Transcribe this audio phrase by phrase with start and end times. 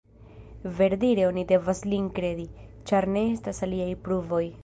[0.79, 2.47] Verdire oni devas lin kredi,
[2.91, 4.45] ĉar ne estas aliaj pruvoj.